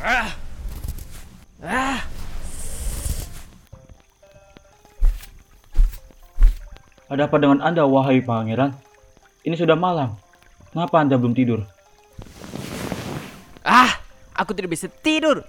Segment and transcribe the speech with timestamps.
[0.00, 0.32] Ah.
[1.60, 2.00] Ah.
[7.10, 8.72] Ada apa dengan Anda, wahai pangeran?
[9.44, 10.16] Ini sudah malam.
[10.72, 11.66] Kenapa Anda belum tidur?
[13.60, 14.00] Ah,
[14.32, 15.44] aku tidak bisa tidur.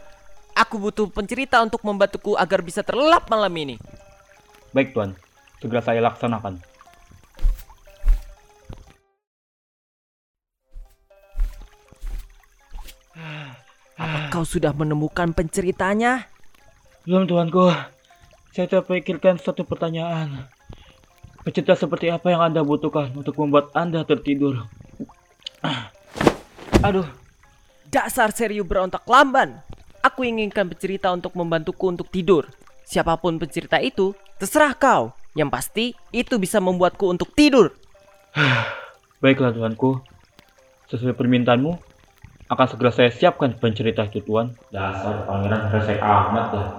[0.51, 3.79] Aku butuh pencerita untuk membantuku agar bisa terlelap malam ini.
[4.75, 5.15] Baik, Tuan.
[5.63, 6.70] Segera saya laksanakan.
[14.41, 16.25] Kau sudah menemukan penceritanya?
[17.05, 17.69] Belum, Tuanku.
[18.49, 20.49] Saya terpikirkan satu pertanyaan.
[21.45, 24.65] Pencerita seperti apa yang Anda butuhkan untuk membuat Anda tertidur?
[26.89, 27.05] Aduh,
[27.93, 29.61] Dasar serius berontak lamban.
[30.01, 32.49] Aku inginkan pencerita untuk membantuku untuk tidur.
[32.81, 35.13] Siapa pun pencerita itu, terserah kau.
[35.37, 37.77] Yang pasti, itu bisa membuatku untuk tidur.
[39.21, 40.01] baiklah Tuanku.
[40.89, 41.90] Sesuai permintaanmu,
[42.51, 44.51] akan segera saya siapkan pencerita itu, Tuan.
[44.75, 46.69] Dasar pangeran resek amat lah.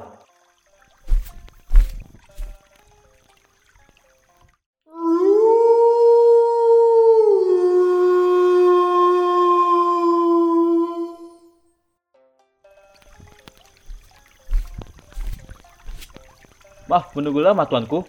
[16.93, 18.05] Maaf menunggu lama tuanku.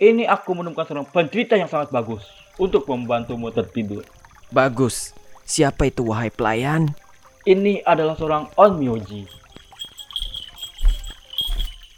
[0.00, 2.24] Ini aku menemukan seorang pencerita yang sangat bagus
[2.56, 4.00] untuk membantumu tertidur.
[4.48, 5.12] Bagus.
[5.44, 6.96] Siapa itu wahai pelayan?
[7.42, 9.26] Ini adalah seorang Onmyoji.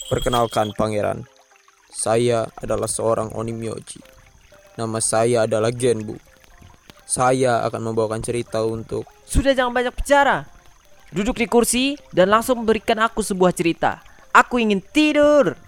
[0.08, 1.28] Perkenalkan pangeran,
[1.92, 4.00] saya adalah seorang Onimyoji.
[4.80, 6.16] Nama saya adalah Genbu.
[7.04, 10.48] Saya akan membawakan cerita untuk Sudah jangan banyak bicara.
[11.12, 14.00] Duduk di kursi dan langsung memberikan aku sebuah cerita.
[14.32, 15.60] Aku ingin tidur.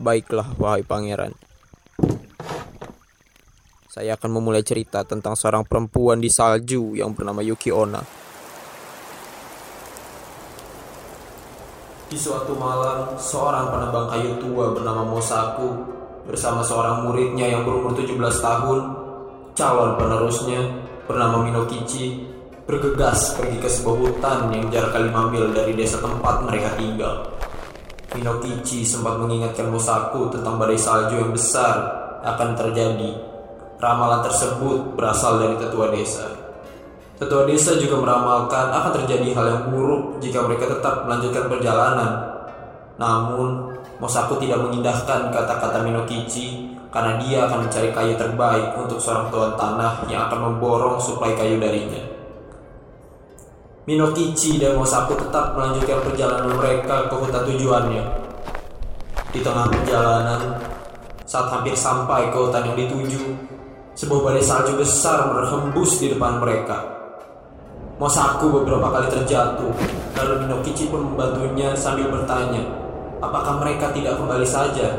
[0.00, 1.36] Baiklah, wahai pangeran.
[3.92, 8.00] Saya akan memulai cerita tentang seorang perempuan di salju yang bernama Yuki Onna.
[12.12, 15.80] Di suatu malam, seorang penebang kayu tua bernama Mosaku
[16.28, 18.80] bersama seorang muridnya yang berumur 17 tahun,
[19.56, 20.60] calon penerusnya
[21.08, 22.20] bernama Minokichi,
[22.68, 27.32] bergegas pergi ke sebuah hutan yang jarak 5 mil dari desa tempat mereka tinggal.
[28.12, 31.80] Minokichi sempat mengingatkan Mosaku tentang badai salju yang besar
[32.28, 33.16] akan terjadi.
[33.80, 36.41] Ramalan tersebut berasal dari tetua desa.
[37.22, 42.10] Tetua desa juga meramalkan akan terjadi hal yang buruk jika mereka tetap melanjutkan perjalanan.
[42.98, 49.54] Namun, Mosaku tidak mengindahkan kata-kata Minokichi karena dia akan mencari kayu terbaik untuk seorang tuan
[49.54, 52.02] tanah yang akan memborong suplai kayu darinya.
[53.86, 58.04] Minokichi dan Mosaku tetap melanjutkan perjalanan mereka ke hutan tujuannya.
[59.30, 60.58] Di tengah perjalanan,
[61.22, 63.22] saat hampir sampai ke hutan yang dituju,
[63.94, 67.01] sebuah badai salju besar berhembus di depan mereka.
[68.00, 69.68] Mosaku beberapa kali terjatuh,
[70.16, 72.64] lalu Minokichi pun membantunya sambil bertanya,
[73.20, 74.96] apakah mereka tidak kembali saja?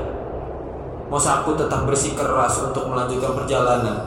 [1.10, 3.98] Mosaku tetap bersikeras untuk melanjutkan perjalanan.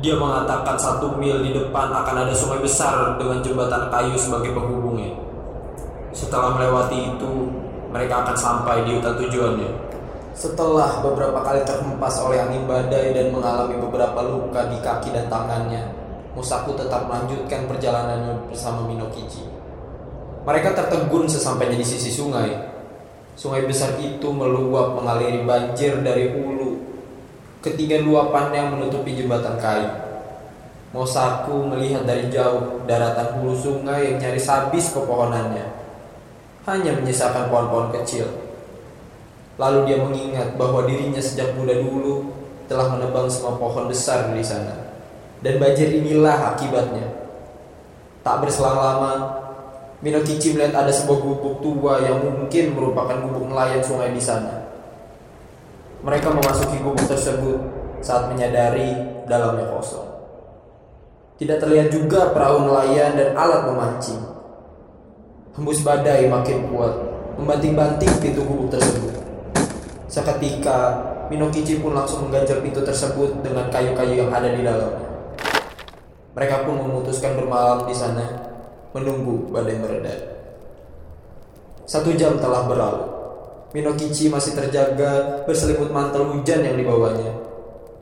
[0.00, 5.12] Dia mengatakan satu mil di depan akan ada sungai besar dengan jembatan kayu sebagai penghubungnya.
[6.16, 7.32] Setelah melewati itu,
[7.92, 9.70] mereka akan sampai di hutan tujuannya.
[10.32, 15.99] Setelah beberapa kali terhempas oleh angin badai dan mengalami beberapa luka di kaki dan tangannya,
[16.34, 19.42] Musaku tetap melanjutkan perjalanannya bersama Minokichi.
[20.46, 22.54] Mereka tertegun sesampainya di sisi sungai.
[23.34, 26.90] Sungai besar itu meluap mengaliri banjir dari hulu
[27.60, 29.92] Ketiga luapan yang menutupi jembatan kayu.
[30.96, 35.68] Mosaku melihat dari jauh daratan hulu sungai yang nyaris habis pepohonannya.
[36.64, 38.24] Hanya menyisakan pohon-pohon kecil.
[39.60, 42.32] Lalu dia mengingat bahwa dirinya sejak muda dulu
[42.64, 44.89] telah menebang semua pohon besar di sana.
[45.40, 47.08] Dan banjir inilah akibatnya.
[48.20, 49.12] Tak berselang lama,
[50.00, 54.68] Minokichi melihat ada sebuah gubuk tua yang mungkin merupakan gubuk nelayan sungai di sana.
[56.00, 57.60] Mereka memasuki gubuk tersebut
[58.00, 58.96] saat menyadari
[59.28, 60.08] dalamnya kosong.
[61.36, 64.20] Tidak terlihat juga perahu nelayan dan alat memancing.
[65.56, 66.96] Hembus badai makin kuat,
[67.36, 69.12] membanting-banting pintu gubuk tersebut.
[70.08, 70.96] Seketika,
[71.28, 75.09] Minokichi pun langsung mengganjal pintu tersebut dengan kayu-kayu yang ada di dalamnya.
[76.30, 78.22] Mereka pun memutuskan bermalam di sana,
[78.94, 80.14] menunggu badai mereda.
[81.90, 83.06] Satu jam telah berlalu.
[83.74, 87.34] Minokichi masih terjaga berselimut mantel hujan yang dibawanya.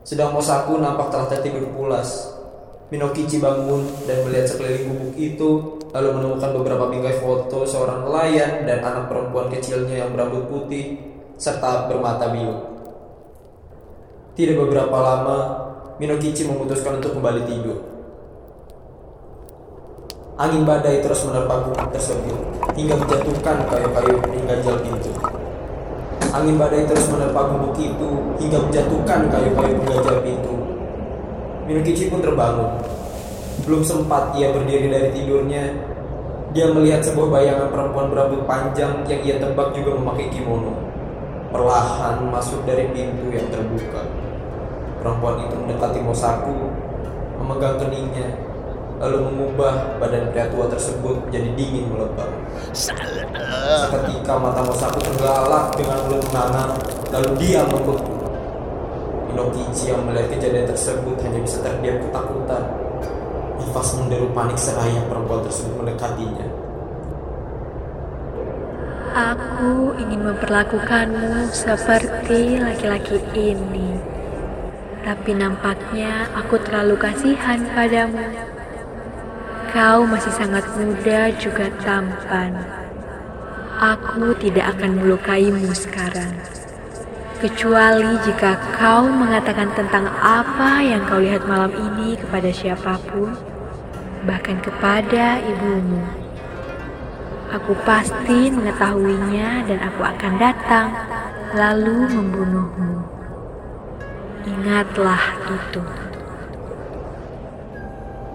[0.05, 2.29] Sedang Mosaku nampak telah tertidur pulas.
[2.89, 5.49] Minokichi bangun dan melihat sekeliling gubuk itu,
[5.93, 10.97] lalu menemukan beberapa bingkai foto seorang nelayan dan anak perempuan kecilnya yang berambut putih
[11.37, 12.57] serta bermata biru.
[14.33, 15.37] Tidak beberapa lama,
[16.01, 17.98] Minokichi memutuskan untuk kembali tidur.
[20.39, 22.39] Angin badai terus menerpa gubuk tersebut
[22.71, 25.11] hingga menjatuhkan kayu-kayu pengganjal pintu.
[26.31, 28.09] Angin badai terus menerpa gubuk itu
[28.39, 30.55] hingga menjatuhkan kayu-kayu pengganjal pintu.
[31.67, 32.71] Minokichi pun terbangun.
[33.67, 35.75] Belum sempat ia berdiri dari tidurnya,
[36.55, 40.71] dia melihat sebuah bayangan perempuan berambut panjang yang ia tebak juga memakai kimono.
[41.51, 44.07] Perlahan masuk dari pintu yang terbuka.
[45.03, 46.71] Perempuan itu mendekati Mosaku,
[47.43, 48.48] memegang keningnya,
[48.99, 52.31] lalu mengubah badan pria tua tersebut menjadi dingin melebam.
[52.75, 56.75] Seketika mata Mosaku terbelalak dengan mulut menganga,
[57.15, 58.19] lalu dia membeku.
[59.31, 62.63] Inokichi yang melihat kejadian tersebut hanya bisa terdiam ketakutan.
[63.59, 66.47] Nifas menderu panik seraya perempuan tersebut mendekatinya.
[69.09, 73.95] Aku ingin memperlakukanmu seperti laki-laki ini.
[75.03, 78.58] Tapi nampaknya aku terlalu kasihan padamu.
[79.69, 82.57] Kau masih sangat muda juga tampan.
[83.77, 86.33] Aku tidak akan melukaimu sekarang.
[87.37, 93.31] Kecuali jika kau mengatakan tentang apa yang kau lihat malam ini kepada siapa pun,
[94.25, 96.01] bahkan kepada ibumu.
[97.53, 100.87] Aku pasti mengetahuinya dan aku akan datang
[101.53, 103.05] lalu membunuhmu.
[104.49, 106.08] Ingatlah itu.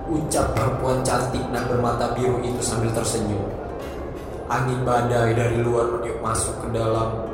[0.04, 3.40] Ucap perempuan cantik dan bermata biru itu sambil tersenyum.
[4.52, 7.24] Angin badai dari luar meniup masuk ke dalam.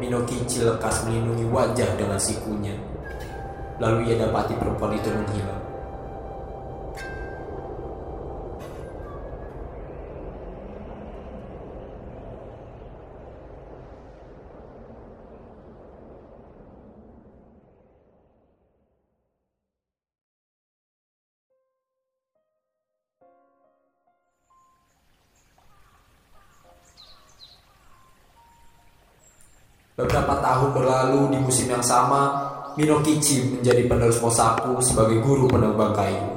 [0.00, 2.72] Minokichi lekas melindungi wajah dengan sikunya.
[3.76, 5.63] Lalu ia dapati perempuan itu menghilang.
[29.94, 36.34] Beberapa tahun berlalu di musim yang sama, Minokichi menjadi penerus Mosaku sebagai guru penebang kayu.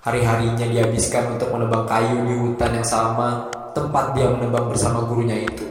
[0.00, 5.68] Hari-harinya dihabiskan untuk menebang kayu di hutan yang sama tempat dia menebang bersama gurunya itu.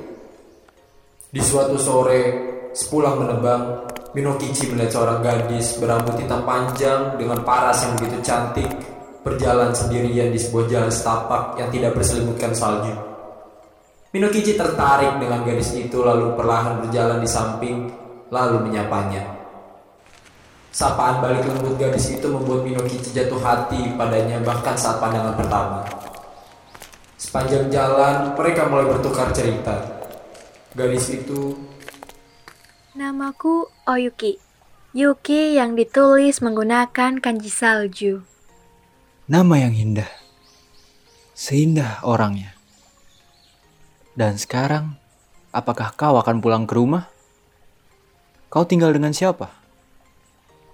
[1.33, 2.21] Di suatu sore,
[2.77, 8.69] sepulang menebang, Minokichi melihat seorang gadis berambut hitam panjang dengan paras yang begitu cantik
[9.25, 13.12] berjalan sendirian di sebuah jalan setapak yang tidak berselimutkan salju.
[14.13, 17.89] Minokichi tertarik dengan gadis itu lalu perlahan berjalan di samping
[18.29, 19.25] lalu menyapanya.
[20.69, 25.81] Sapaan balik lembut gadis itu membuat Minokichi jatuh hati padanya bahkan saat pandangan pertama.
[27.17, 29.81] Sepanjang jalan mereka mulai bertukar cerita.
[30.77, 31.57] Gadis itu
[32.93, 34.37] Namaku Oyuki.
[34.93, 38.21] Yuki yang ditulis menggunakan kanji salju.
[39.25, 40.11] Nama yang indah.
[41.33, 42.52] Seindah orangnya.
[44.13, 44.93] Dan sekarang,
[45.49, 47.09] apakah kau akan pulang ke rumah?
[48.53, 49.49] Kau tinggal dengan siapa?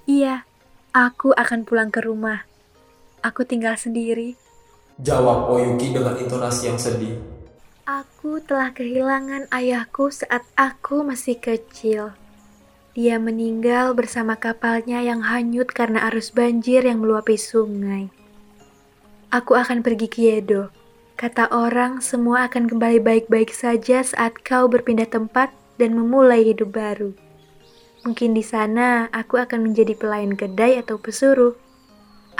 [0.03, 0.43] Iya,
[0.91, 2.43] aku akan pulang ke rumah.
[3.23, 4.35] Aku tinggal sendiri.
[4.99, 7.15] jawab Oyuki dengan intonasi yang sedih.
[7.87, 12.11] Aku telah kehilangan ayahku saat aku masih kecil.
[12.91, 18.11] Dia meninggal bersama kapalnya yang hanyut karena arus banjir yang meluapi sungai.
[19.31, 20.67] Aku akan pergi ke Yedo.
[21.19, 27.11] Kata orang, semua akan kembali baik-baik saja saat kau berpindah tempat dan memulai hidup baru.
[28.07, 31.59] Mungkin di sana aku akan menjadi pelayan kedai atau pesuruh.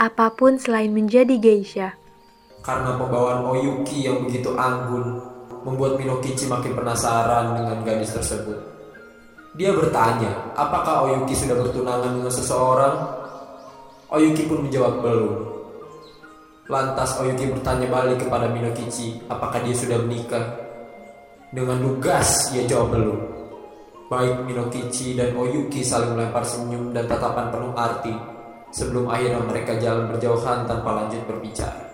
[0.00, 1.92] Apa pun selain menjadi geisha.
[2.64, 5.28] Karena pembawaan Oyuki yang begitu anggun
[5.60, 8.64] membuat Minokichi makin penasaran dengan gadis tersebut.
[9.60, 12.96] Dia bertanya, apakah Oyuki sudah bertunangan dengan seseorang?
[14.08, 15.49] Oyuki pun menjawab belum.
[16.70, 20.54] Lantas Oyuki bertanya balik kepada Minokichi, apakah dia sudah menikah?
[21.50, 23.18] Dengan lugas ia jawab belum.
[24.06, 28.14] Baik Minokichi dan Oyuki saling melempar senyum dan tatapan penuh arti
[28.70, 31.90] sebelum akhirnya mereka jalan berjauhan tanpa lanjut berbicara.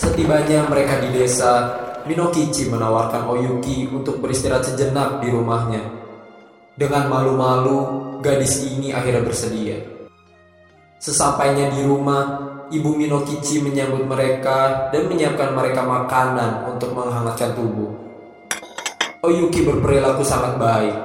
[0.00, 1.68] Setibanya mereka di desa,
[2.08, 5.82] Minokichi menawarkan Oyuki untuk beristirahat sejenak di rumahnya.
[6.74, 7.78] Dengan malu-malu,
[8.24, 9.78] gadis ini akhirnya bersedia.
[10.98, 12.24] Sesampainya di rumah,
[12.72, 17.92] ibu Minokichi menyambut mereka dan menyiapkan mereka makanan untuk menghangatkan tubuh.
[19.22, 20.96] Oyuki berperilaku sangat baik,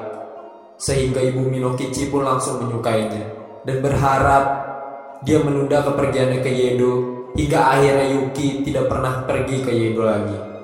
[0.82, 4.44] sehingga ibu Minokichi pun langsung menyukainya dan berharap
[5.22, 6.92] dia menunda kepergiannya ke Yedo
[7.38, 10.57] hingga akhirnya Yuki tidak pernah pergi ke Yedo lagi.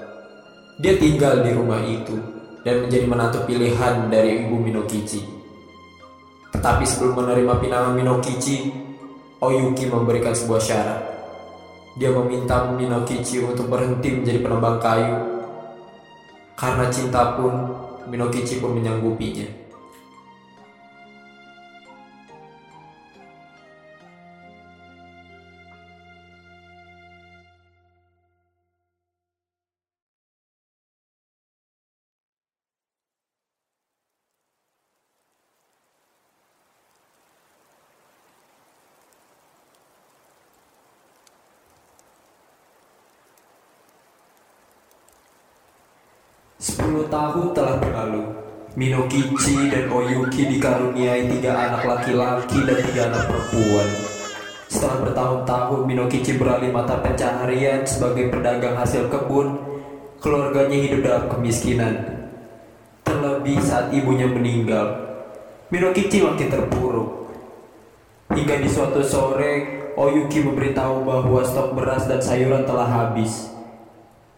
[0.82, 2.18] Dia tinggal di rumah itu
[2.65, 5.22] dan menjadi menantu pilihan dari ibu Minokichi.
[6.50, 8.74] Tetapi sebelum menerima pinangan Minokichi,
[9.44, 11.01] Oyuki memberikan sebuah syarat.
[12.00, 15.18] Dia meminta Minokichi untuk berhenti menjadi penebang kayu.
[16.58, 17.53] Karena cinta pun,
[18.10, 19.62] Minokichi pun menyanggupinya.
[46.94, 48.22] Sepuluh tahun telah berlalu.
[48.78, 53.90] Minokichi dan Oyuki dikaruniai tiga anak laki-laki dan tiga anak perempuan.
[54.70, 59.58] Setelah bertahun-tahun Minokichi beralih mata pencaharian sebagai pedagang hasil kebun,
[60.22, 61.98] keluarganya hidup dalam kemiskinan.
[63.02, 64.94] Terlebih saat ibunya meninggal,
[65.74, 67.10] Minokichi makin terpuruk.
[68.38, 73.53] Hingga di suatu sore, Oyuki memberitahu bahwa stok beras dan sayuran telah habis.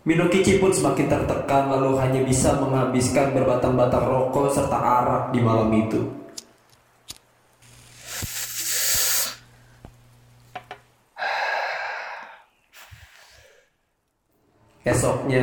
[0.05, 5.97] Minokichi pun semakin tertekan lalu hanya bisa menghabiskan berbatang-batang rokok serta arak di malam itu.
[14.85, 15.41] Esoknya,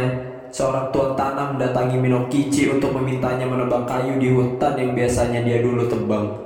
[0.54, 5.90] seorang tuan tanah mendatangi Minokichi untuk memintanya menebang kayu di hutan yang biasanya dia dulu
[5.90, 6.38] tebang.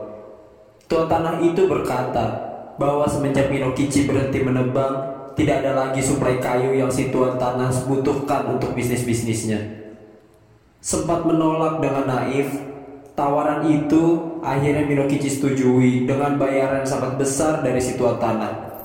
[0.88, 2.32] Tuan tanah itu berkata
[2.80, 8.56] bahwa semenjak Minokichi berhenti menebang, tidak ada lagi suplai kayu yang si tuan tanah butuhkan
[8.56, 9.60] untuk bisnis-bisnisnya.
[10.80, 12.48] Sempat menolak dengan naif,
[13.12, 18.80] tawaran itu akhirnya Minokichi setujui dengan bayaran sangat besar dari si tuan tanah.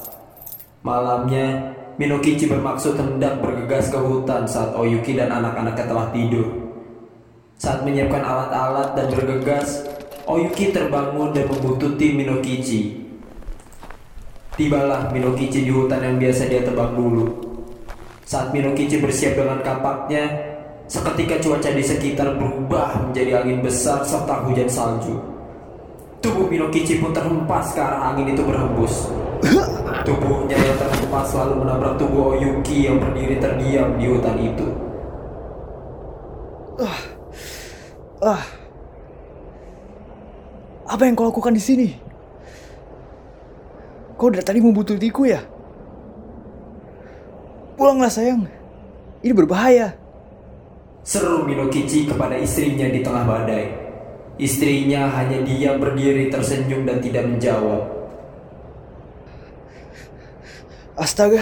[0.83, 6.51] Malamnya, Minokichi bermaksud hendak bergegas ke hutan saat Oyuki dan anak-anaknya telah tidur.
[7.61, 9.87] Saat menyiapkan alat-alat dan bergegas,
[10.27, 13.00] Oyuki terbangun dan membututi Minokichi.
[14.51, 17.31] Tibalah Minokichi di hutan yang biasa dia tebang dulu.
[18.27, 20.27] Saat Minokichi bersiap dengan kapaknya,
[20.91, 25.15] seketika cuaca di sekitar berubah menjadi angin besar serta hujan salju.
[26.19, 29.07] Tubuh Minokichi pun terhempas arah angin itu berhembus.
[30.03, 34.67] Tubuhnya yang terhempas lalu menabrak tubuh Oyuki yang berdiri terdiam di hutan itu.
[36.83, 36.99] Ah.
[38.19, 38.43] Ah.
[40.91, 42.10] Apa yang kau lakukan di sini?
[44.21, 45.41] Kau dari tadi membututiku ya?
[47.73, 48.45] Pulanglah sayang.
[49.25, 49.97] Ini berbahaya.
[51.01, 53.65] Seru Minokichi kepada istrinya di tengah badai.
[54.37, 57.81] Istrinya hanya diam berdiri tersenyum dan tidak menjawab.
[60.93, 61.41] Astaga.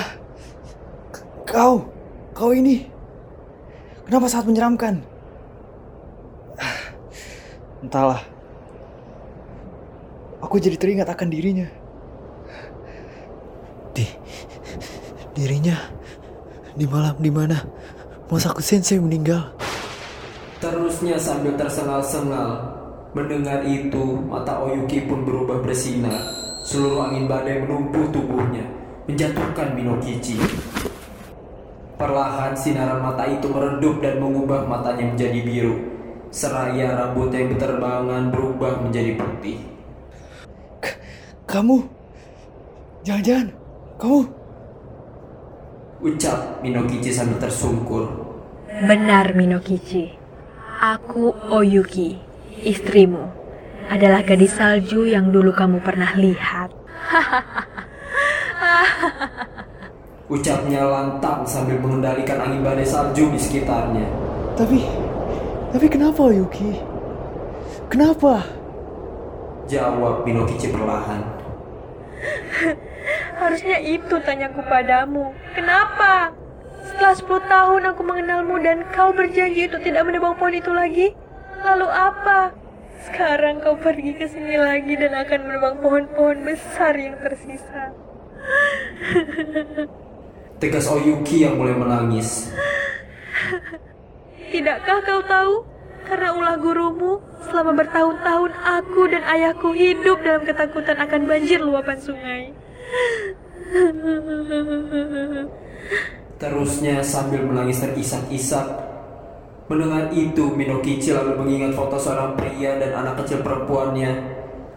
[1.43, 1.83] Kau,
[2.31, 2.88] kau ini.
[4.07, 5.03] Kenapa sangat menyeramkan?
[7.83, 8.24] Entahlah.
[10.39, 11.67] Aku jadi teringat akan dirinya.
[13.89, 14.05] Di
[15.39, 15.79] dirinya
[16.75, 17.55] di malam di mana
[18.29, 19.41] Masaku Sensei meninggal.
[20.60, 22.77] Terusnya sambil tersengal-sengal.
[23.17, 26.13] Mendengar itu, mata Oyuki pun berubah bersinar.
[26.62, 28.62] Seluruh angin badai menumpuh tubuhnya,
[29.10, 30.38] menjatuhkan Minokichi.
[31.98, 35.75] Perlahan sinaran mata itu meredup dan mengubah matanya menjadi biru.
[36.29, 39.58] Seraya rambut yang berterbangan berubah menjadi putih.
[41.50, 41.81] Kamu,
[43.01, 43.50] jangan-jangan
[43.98, 44.19] kamu
[46.00, 48.08] Ucap Minokichi sambil tersungkur.
[48.88, 50.15] Benar Minokichi.
[50.79, 52.15] Aku Oyuki,
[52.63, 53.27] istrimu.
[53.91, 56.72] Adalah gadis salju yang dulu kamu pernah lihat.
[60.32, 64.08] Ucapnya lantang sambil mengendalikan angin badai salju di sekitarnya.
[64.56, 64.79] Tapi,
[65.75, 66.79] tapi kenapa Yuki?
[67.91, 68.48] Kenapa?
[69.68, 71.38] Jawab Minokichi perlahan.
[73.50, 75.34] Harusnya itu tanyaku padamu.
[75.58, 76.38] Kenapa?
[76.86, 81.18] Setelah 10 tahun aku mengenalmu dan kau berjanji untuk tidak menebang pohon itu lagi.
[81.65, 82.53] Lalu apa?
[83.10, 87.89] Sekarang kau pergi ke sini lagi dan akan menebang pohon-pohon besar yang tersisa.
[90.62, 92.53] Tegas Oyuki yang mulai menangis.
[94.53, 95.65] Tidakkah kau tahu?
[96.06, 97.18] Karena ulah gurumu,
[97.50, 102.58] selama bertahun-tahun aku dan ayahku hidup dalam ketakutan akan banjir luapan sungai.
[106.39, 108.67] Terusnya sambil menangis terisak-isak.
[109.69, 114.12] Mendengar itu, Minokichi lalu mengingat foto seorang pria dan anak kecil perempuannya.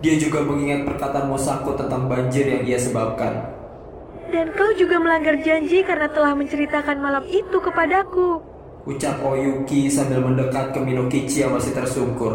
[0.02, 3.48] Dia juga mengingat perkataan Mosako tentang banjir yang ia sebabkan.
[4.28, 8.42] Dan kau juga melanggar janji karena telah menceritakan malam itu kepadaku.
[8.82, 12.34] Ucap Oyuki sambil mendekat ke Minokichi yang masih tersungkur.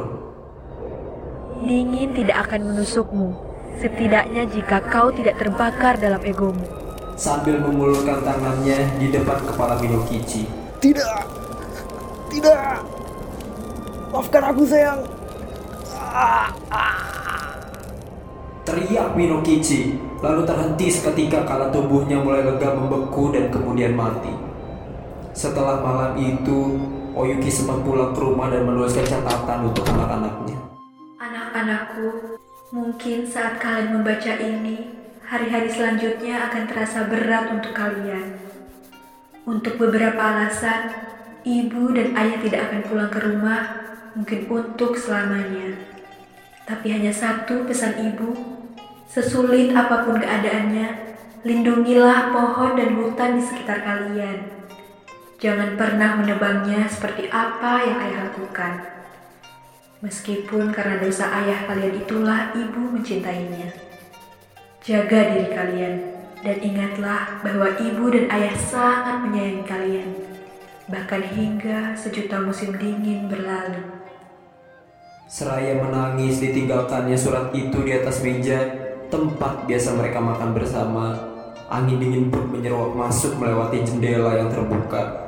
[1.59, 3.33] Dingin tidak akan menusukmu,
[3.77, 6.65] setidaknya jika kau tidak terbakar dalam egomu.
[7.17, 10.45] Sambil mengulurkan tangannya di depan kepala Minokichi.
[10.77, 11.17] Tidak.
[12.29, 12.77] Tidak.
[14.13, 15.01] Maafkan aku sayang.
[18.67, 24.33] Teriak Minokichi, lalu terhenti seketika kala tubuhnya mulai lega membeku dan kemudian mati.
[25.33, 26.77] Setelah malam itu,
[27.17, 30.57] Oyuki sempat pulang ke rumah dan menuliskan catatan untuk anak-anaknya.
[31.17, 32.36] Anak-anakku,
[32.67, 34.91] mungkin saat kalian membaca ini,
[35.23, 38.35] hari-hari selanjutnya akan terasa berat untuk kalian.
[39.47, 40.91] Untuk beberapa alasan,
[41.47, 43.61] ibu dan ayah tidak akan pulang ke rumah,
[44.19, 45.79] mungkin untuk selamanya.
[46.67, 48.35] Tapi hanya satu pesan ibu,
[49.07, 51.15] sesulit apa pun keadaannya,
[51.47, 54.43] lindungilah pohon dan hutan di sekitar kalian.
[55.39, 58.96] Jangan pernah menebangnya seperti apa yang ayah lakukan.
[60.07, 63.75] Meskipun karena dosa ayah kalian itulah ibu mencintainya.
[64.79, 65.95] Jaga diri kalian
[66.39, 70.09] dan ingatlah bahwa ibu dan ayah sangat menyayangi kalian.
[70.87, 73.83] Bahkan hingga sejuta musim dingin berlalu.
[75.27, 78.63] Seraya menangis ditinggalkannya surat itu di atas meja
[79.11, 81.19] tempat biasa mereka makan bersama.
[81.67, 85.26] Angin dingin pun menyeruak masuk melewati jendela yang terbuka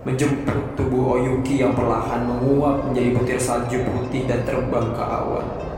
[0.00, 5.69] menjemput tubuh Oyuki yang perlahan menguap menjadi butir salju putih dan terbang ke awan.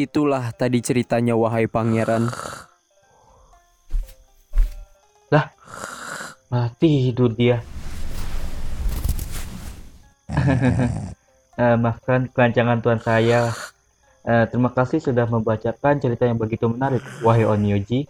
[0.00, 2.32] Itulah tadi ceritanya wahai pangeran.
[6.50, 7.62] Mati tidur dia.
[11.60, 13.52] Eh, maafkan kelancangan tuan saya.
[14.24, 18.08] Eh, terima kasih sudah membacakan cerita yang begitu menarik, wahai Onyoji.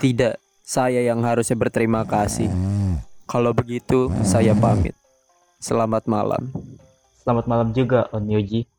[0.00, 2.48] Tidak, saya yang harusnya berterima kasih.
[3.28, 4.96] Kalau begitu, saya pamit.
[5.60, 6.48] Selamat malam.
[7.20, 8.71] Selamat malam juga, Onyoji.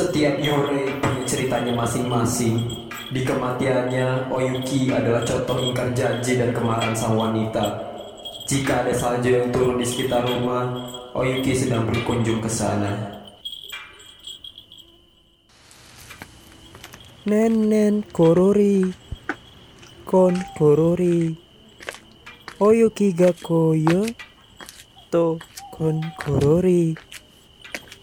[0.00, 2.72] Setiap Yore punya ceritanya masing-masing.
[3.12, 7.60] Di kematiannya, Oyuki adalah contoh ingkar janji dan kemarahan sang wanita.
[8.48, 10.72] Jika ada salju yang turun di sekitar rumah,
[11.12, 12.96] Oyuki sedang berkunjung ke sana.
[17.28, 18.88] Nenen korori.
[20.08, 21.36] Kon korori.
[22.56, 24.08] Oyuki ga koyo.
[25.12, 25.36] To
[25.76, 26.96] kon korori.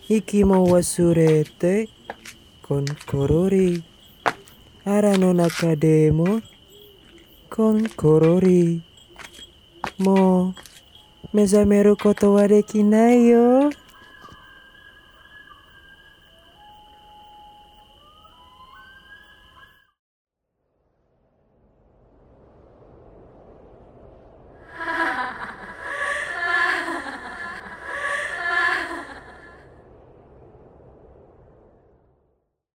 [0.08, 1.88] iki mawa surete
[2.64, 3.84] kon korori.
[4.88, 6.40] Arano naka demo
[7.52, 8.80] kon korori.
[10.00, 10.54] Mo
[11.34, 13.72] meza meru koto wa dekinayo